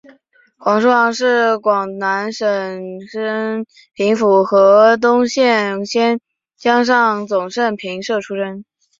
[0.57, 6.19] 黄叔沆是广南省升平府河东县仙
[6.57, 8.65] 江上总盛平社出生。